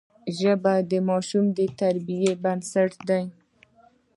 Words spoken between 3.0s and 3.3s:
دی